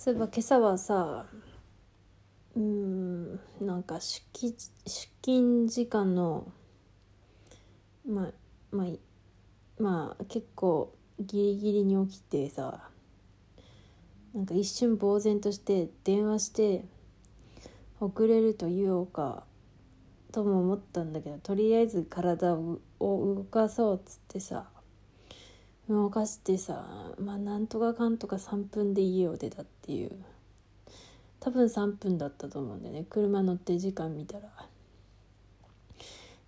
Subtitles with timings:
[0.00, 1.26] そういえば今朝はさ
[2.56, 4.54] うんなんか出勤
[4.86, 6.50] 出勤時間の
[8.08, 8.32] まあ
[8.74, 8.86] まあ
[9.78, 12.88] まあ結構ギリギリに起きてさ
[14.32, 16.86] なんか一瞬呆然として電話して
[18.00, 19.44] 遅れると言おうか
[20.32, 24.64] とも思ったんだけどとりあえず体を動かそうっつってさ
[25.90, 26.84] 動かしてさ
[27.18, 30.12] まあなんとかかんとか3分で家を出たっていう。
[31.40, 33.06] 多分3分だったと思うんだよね。
[33.08, 34.48] 車乗って時間見たら。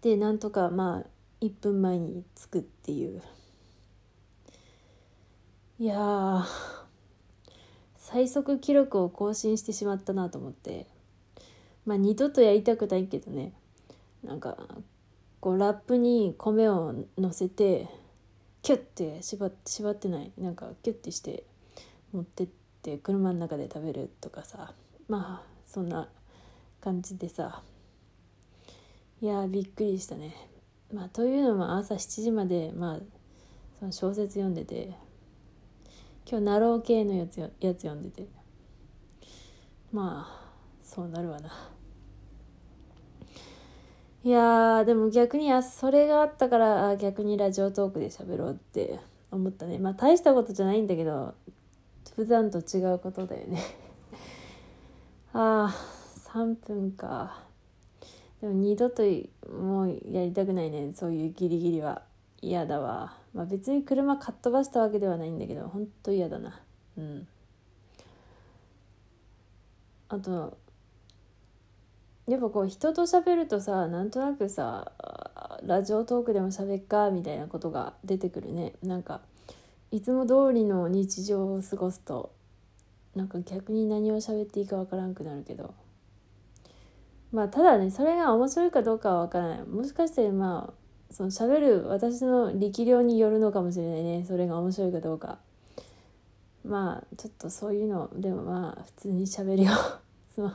[0.00, 3.22] でなんとかまあ1分前に着くっていう。
[5.78, 6.44] いや
[7.96, 10.86] 最速記録を更新してしまったなと思って。
[11.84, 13.52] まあ二度とやりたくないけどね。
[14.24, 14.56] なんか
[15.40, 17.88] こうラップに米を乗せて
[18.62, 20.32] キュッて縛って縛ってない。
[20.38, 21.44] なんかキュッてして
[22.12, 22.48] 持ってっ
[22.82, 24.74] て車の中で食べるとかさ。
[25.08, 26.08] まあそんな
[26.80, 27.62] 感じでさ。
[29.20, 30.34] いやびっくりしたね。
[30.92, 33.00] まあというのも朝7時までまあ
[33.78, 34.96] その小説読んでて
[36.28, 38.26] 今日ナロー系のやつやつ読んでて。
[39.92, 40.48] まあ
[40.82, 41.50] そうなるわな。
[44.24, 48.98] いやでも逆にあそれがあったから逆にラジオトークで喋ろうって
[49.30, 49.78] 思ったね。
[49.78, 51.34] まあ大したことじゃないんだけど
[52.16, 53.62] 普段と違うことだよね。
[55.32, 55.74] ああ
[56.32, 57.42] 3分か。
[58.40, 59.02] でも二度と
[59.50, 60.92] もうやりたくないね。
[60.92, 62.02] そういうギリギリは。
[62.40, 63.16] 嫌だわ。
[63.34, 66.60] まあ別に車かっ飛ばしたわけではないんだけどほんと嫌だな。
[66.96, 67.26] うん。
[70.08, 70.56] あと
[72.28, 74.92] やっぱこう人と喋るとさなんとなくさ
[75.64, 78.74] ラジオトークでも喋っかみたいなことが出てくるね。
[78.82, 79.22] なんか
[79.90, 82.32] いつも通りの日常を過ごすと
[83.16, 85.74] なんか逆に何を喋っていいかわからんくなるけど。
[87.32, 89.62] まあただねそれが面白いかどうかはわからない。
[89.64, 94.24] もしかしてまあその喋る私の力量によるのかもしれないね。
[94.28, 95.38] それが面白いかどうか。
[96.62, 99.72] まあちょっとそういうのでもまあ普通に喋るよ。
[100.36, 100.52] そう。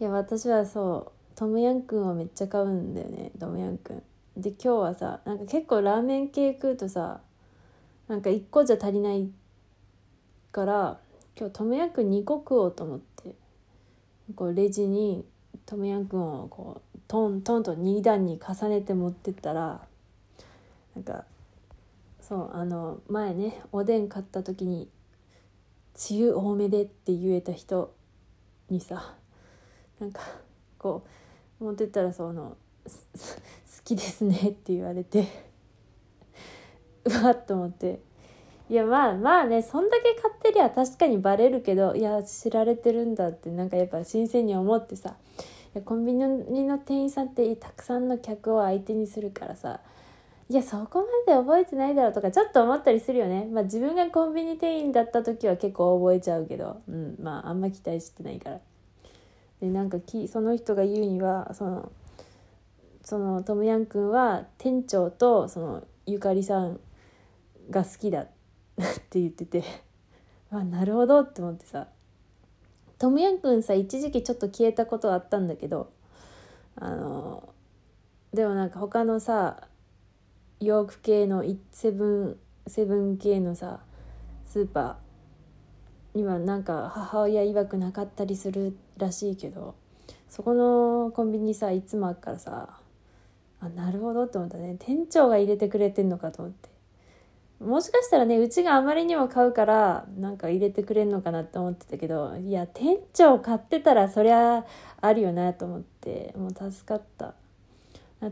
[0.00, 4.02] いや私はそうトムヤンくんをめっちゃ買うんだよねトムヤンくん
[4.36, 7.20] で今日はさなんか結構ラーメン系食うとさ
[8.08, 9.28] なんか1個じゃ足りない
[10.52, 10.98] から
[11.38, 13.06] 今日トムヤンくん2個食おうと思って。
[14.34, 15.24] こうレジに
[15.66, 19.80] トムヤンくんをこうトントンと2段に重ねて持ってったら
[20.94, 21.24] なんか
[22.20, 24.88] そうあの前ねおでん買った時に
[26.10, 27.94] 「梅雨多めで」って言えた人
[28.68, 29.14] にさ
[30.00, 30.20] なんか
[30.78, 31.04] こ
[31.60, 32.90] う持ってったらその「好
[33.84, 35.26] きですね」って言われて
[37.04, 38.00] う わっと思って。
[38.68, 45.16] いやまあまあねそんだけ買ってりゃ確かにバレるけどいや知られてるんだってなんかやっぱ新鮮に思ってさ。
[45.74, 49.80] いやコンビニの店員さんってたくさんの客を相手にするからさ。
[50.48, 53.48] いやそこまで覚えてないだろうとかちょっと思ったりするよね。
[53.52, 56.80] まあ自分がコンビニ店員だった時は結構覚えちゃうけど。
[56.88, 58.60] うんまああんま期待してないから。
[59.60, 61.92] でなんかきその人が言うにはその
[63.02, 66.80] そのトムヤンくんは店長とそのゆかりさん
[67.70, 68.28] が好きだ っ
[69.08, 69.64] て言ってて。
[70.50, 71.88] あなるほどって思ってさ。
[72.98, 75.92] トムヤンくんさ一時期ちょっと消えたことあったんだけど
[76.76, 77.52] あの
[78.32, 79.68] でもなんか他のさ
[80.60, 83.80] ヨーク系のセブンセブン系のさ
[84.46, 85.05] スーパー
[86.16, 89.74] にはなんか母親曰くなかったりするらしいけど
[90.28, 92.80] そこのコンビニさいつもあっからさ
[93.60, 94.76] あなるほどって思ったね。
[94.78, 96.68] 店長が入れてくれてんのかと思って。
[97.58, 104.66] もしかしたらねうちがあまりにも買うからなんか入れてくれんのかなって思ってたけどいや店長買ってたらそりゃ
[105.00, 107.34] あるよなと思ってもう助かった。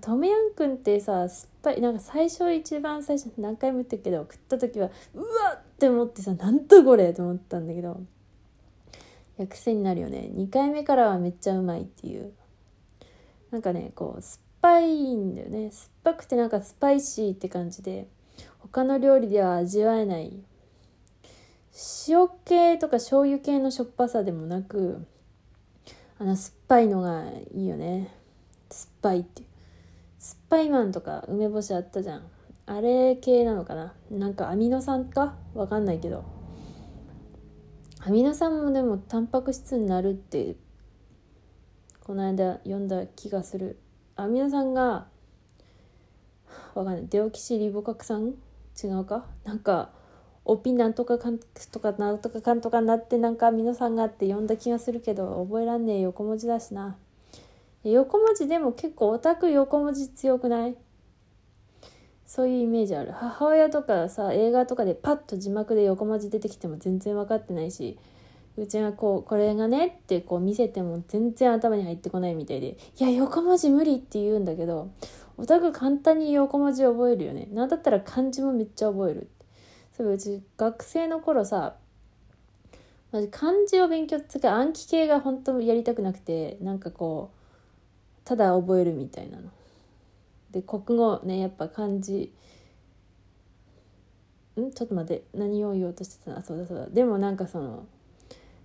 [0.00, 8.00] トムヤンくんってさ酸っぱいなんか最初一番最初何回も言ったけど食った時はうわっって思ってさなんとこれと思ったんだけど
[9.36, 10.30] や癖になるよね。
[10.32, 12.32] 2回目からはめっちゃうまいっていう。
[13.50, 15.72] なんかねこう酸っぱいんだよね。
[15.72, 18.06] 酸っぱくてなんかスパイシーって感じで
[18.60, 20.32] 他の料理では味わえない。
[22.06, 25.04] 塩系とか醤油系のしょっぱさでもなく
[26.20, 28.14] あの酸っぱいのがいいよね。
[28.70, 29.48] 酸っぱいっていう。
[30.20, 32.22] 酸っぱいマンとか梅干しあったじゃん。
[32.66, 33.94] あれ系なのかな？
[34.10, 35.36] なんかアミノ酸か？
[35.54, 36.24] わかんないけど。
[38.00, 40.56] アミノ酸もでもタンパク質になるって
[42.00, 43.78] この間読んだ気がする。
[44.16, 45.06] アミノ酸が
[46.74, 47.06] わかんない。
[47.08, 48.34] デオキシリボ核酸？
[48.82, 49.26] 違うか？
[49.44, 49.90] なんか
[50.44, 56.96] おピなんとかかんとかなんとかかんとかなってなんか皆さんがあって読んだ気がするけど覚えらんねえ横文字だしな。
[57.84, 60.76] 横文字でも結構オタク横文字強くない？
[62.34, 63.12] そういうイメージある。
[63.12, 67.98] 母親とかさ映画とかでパッと字幕で横文字出てきても全然分かってないし
[68.56, 72.78] うちがこうこれがねってこう見せても全然頭に入ってこないみたいで。
[72.98, 74.90] いや横文字無理って言うんだけど
[75.36, 77.48] オタク簡単に横文字覚えるよね。
[77.52, 79.28] なんだったら漢字もめっちゃ覚える。
[79.94, 81.74] そううち学生の頃さ
[83.30, 89.50] 漢字を勉強つか暗記系が本当やりたくなくてなんかこうただ覚えるみたいなの。
[90.52, 92.32] で国語ねやっぱ漢字。
[94.60, 94.70] ん？
[94.70, 95.24] ちょっと待って。
[95.34, 96.38] 何を言おうとしてた？
[96.38, 96.86] あそうだそうだ。
[96.86, 97.86] でもなんかその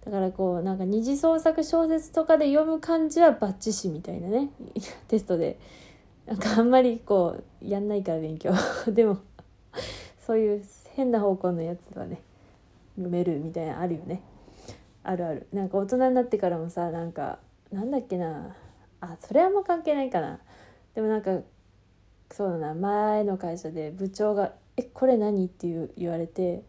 [0.04, 4.50] だからこうなんか二次創作小説とかで読む漢字はバッチシみたいなね。
[5.08, 5.60] テストで。
[6.26, 8.52] なんかあんまりこうやんないから勉強。
[8.92, 9.20] でも
[10.20, 10.64] そういう
[10.94, 12.22] 変な方向のやつはね
[12.96, 14.22] 読めるみたいなあるよね。
[15.04, 15.48] あるある。
[15.54, 17.40] なんか大人になってからもさなんか
[17.72, 18.54] なんだっけな。
[19.00, 20.40] あそれはもう関係ないかな。
[20.96, 21.40] でもなんか
[22.32, 26.64] そうだな前の会社で部長が「えこれ何?」って言われて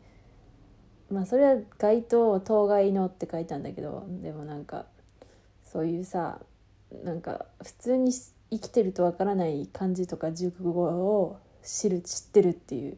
[1.10, 4.86] まあそれは街頭当該のって書いたんだけどでもなんか
[5.64, 6.40] そういうさ
[7.04, 12.96] なんか普通に生きてるとわからない漢字とか熟語を知る知ってるっていう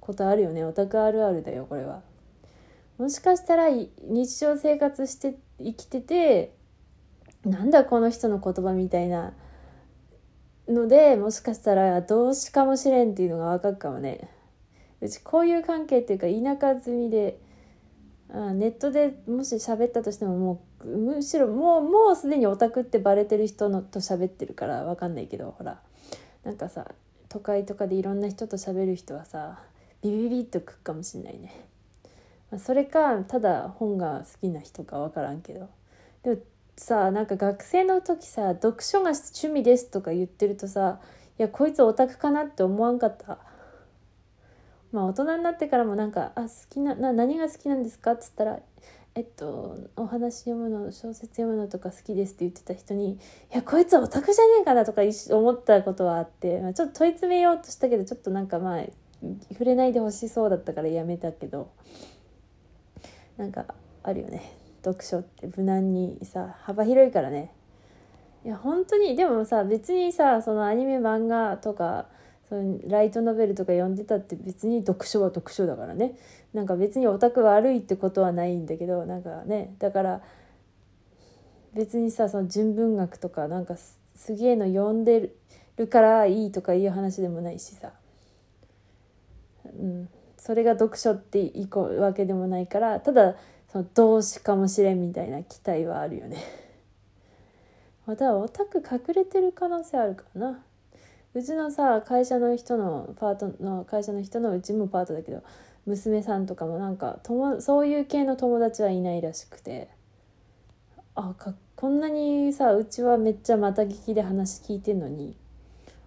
[0.00, 2.02] ことあるよねオタクあるあるだよこれは。
[2.98, 6.54] もしかしたら日常生活して生きてて
[7.44, 9.32] なんだこの人の言葉みたいな
[10.72, 14.28] のでもしかしたら動詞かもしれんっていうのが分かるかもね。
[15.00, 17.38] うちこういう関係っていうか田舎済みで
[18.32, 25.80] あネットでもし喋ったとしてももうむしろもうもうすでにオタクってバレてる人のと喋ってるから分かんないけどほら。
[26.44, 26.86] なんかさ
[27.28, 29.60] 都会とかでいろんな人と喋る人はさ
[30.02, 31.66] ビビビッとくっかもしんないね、
[32.50, 35.68] まあ、それかただ本が好きな人か分からんけど。
[36.22, 36.36] でも
[36.76, 41.00] さなんか学生の時さ読書が趣味ですとか言ってるとさ
[41.38, 43.38] いやこいつオタクかなって思わんかった？
[44.90, 48.60] まあ大人になってからもなんか「あ好きなな何が好きなんですか?」っつったら
[49.14, 53.12] 「えっとお話読むの小説読むのとか好きです」って言ってた人に
[53.52, 58.84] 「いやこいつオタクじゃねえかな」とか思ったことはあって、まあ、ちょっと問い詰めようとしたけどちょっとなんかまあ
[59.52, 61.70] 触れないでほしそうだったからやめたけど
[63.36, 63.66] なんか
[64.02, 67.52] あるよね読書って無難にさ幅広いからね。
[68.44, 72.06] いや本当にでもさ別にさそのアニメ漫画とか
[72.48, 76.16] そのライトノベルとか読んでたって別に読書は読書だからね。
[76.52, 80.20] なんか別にオタク悪いってことはないんだけどなんかねだから
[81.74, 85.32] 別にさその純文学とかなんかすげえの読んで
[85.76, 87.92] るからいいとかいう話でもないしさ、
[89.64, 90.08] うん、
[90.42, 93.36] それが読書っていくわけでもないからただ
[93.70, 96.42] その同志かもしれんみたいな期待はあるよね。
[98.06, 100.64] またオタク隠れてる可能性あるからな。
[101.34, 105.44] うちのさ会社の人のパートの会社の人のうちもパートだけど
[105.86, 109.90] 娘さんとかもなんかともそういう系の友達はいないらしくて。
[111.14, 115.36] あかこんなにさうちはめっちゃまた聞きで話聞いてんのに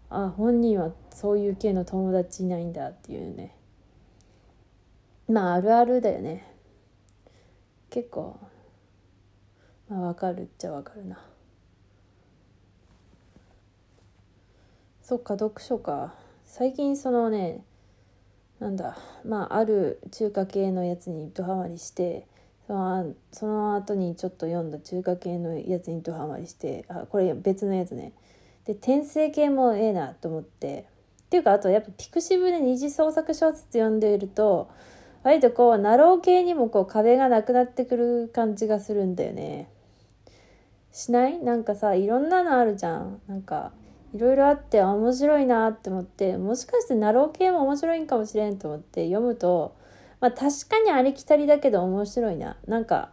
[0.10, 3.55] あ本人はそういう系の友達いないんだっていうね。
[5.28, 6.46] まああるあるだよね。
[7.90, 8.38] 結構。
[9.90, 11.20] まあわかるっちゃわかるな。
[15.02, 16.14] そっか読書か。
[16.46, 17.64] 最近そのね
[18.60, 22.28] なんだまあある中華系のやつにドハマりして
[22.68, 28.14] そのその後にちょっと読んだ中華系のやつにドハマりしてあこれ別のやつね。
[28.66, 30.86] で転生系もええなと思って。
[31.26, 34.70] っていうかあとやっぱ pixiv で二次創作小説読んでいると
[35.26, 39.68] 割とこう、なろう系にもこう壁がなくなってくる感じがするんだよね。
[40.92, 41.40] しない？
[41.40, 43.20] なんかさ、いろんなのあるじゃん。
[43.26, 43.72] なんか、
[44.14, 49.76] いろいろあって面白いなって思って、もしかしてナロー系も面白いんかもしれんと思って読むと、
[50.20, 52.58] まあ確かにありきたりだけど面白いな。
[52.68, 53.10] なんか、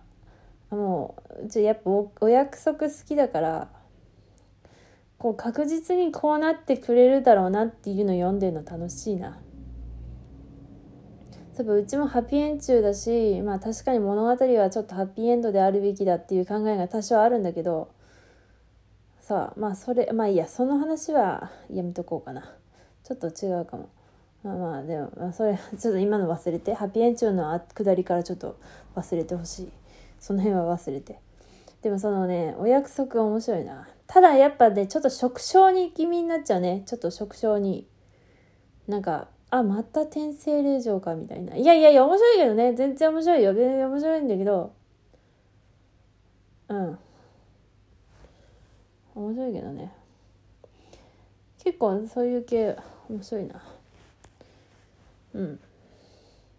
[0.68, 1.90] もう、うちやっぱ
[2.20, 3.68] お約束好きだから、
[5.16, 9.38] こう確実にこうなってくれるだろうなっていうの読んでるの楽しいな。
[11.56, 17.90] 多分うちもハッピーエンチューだし、まあ確かに物語はちょっとハッピーエンドであるべきだっていう考えが多少あるんだけど、
[19.20, 22.54] さあ、まあそれ、まあいいや、その話はやめとこうかな。
[23.04, 23.88] ちょっと違うかも。
[24.42, 28.58] まあまあでも、まあ、それ、ちょっと今の忘れて、ハッピーエンチューの下りからちょっと
[28.96, 29.68] 忘れてほしい。
[30.18, 31.20] その辺は忘れて。
[31.82, 33.88] でもそのね、お約束面白いな。
[34.06, 36.82] ただやっぱね、ちょっと食傷に気味になっちゃうね。
[36.86, 37.86] ちょっと食傷に。
[38.88, 41.54] なんか、あまた転生令嬢かみたいな。
[41.54, 42.72] いやいやいや面白いけどね。
[42.72, 43.52] 全然面白いよ。
[43.52, 44.72] 全然面白いんだけど。
[46.68, 46.98] うん。
[49.14, 49.92] 面白いけどね。
[51.62, 52.74] 結構そういう系
[53.10, 53.62] 面白いな。
[55.34, 55.60] うん。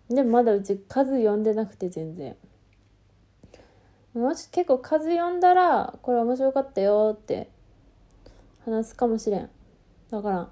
[0.10, 2.36] でもまだうち数読んでなくて全然。
[4.14, 7.50] もし結構数読んだらこれ面白かったよって
[8.66, 9.50] 話すかもしれん。
[10.12, 10.50] 分から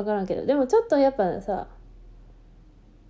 [0.00, 0.44] 分からんけど。
[0.44, 1.68] でもちょっとやっぱさ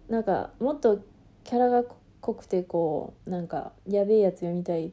[0.08, 1.00] なんかもっと
[1.44, 1.84] キャラが
[2.20, 4.92] 濃くてこうなんかやべえやつ読みたい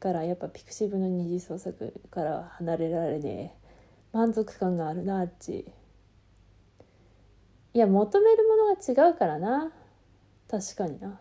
[0.00, 3.66] からやっぱピクシブの二次創作から離れられねえ。
[4.12, 5.66] 満足感があるなあっち。
[7.74, 9.72] いや求めるものが違うからな。
[10.50, 11.20] 確かにな。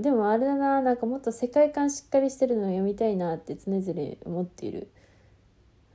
[0.00, 4.90] でもあれだななんかもっと世界観しっかりしてるのを読みたいなって常々思っている、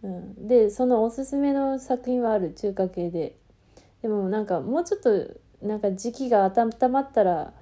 [0.04, 3.38] うん、でそのおすすめの作品はある中華系で。
[4.02, 5.10] でもなんかもうちょっと
[5.62, 7.54] なんか時期が温まったら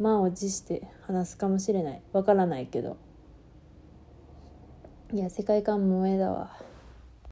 [0.00, 2.02] 満を持して話すかもしれない。
[2.12, 2.96] わからないけど。
[5.12, 6.67] いや世界観萌えだわ。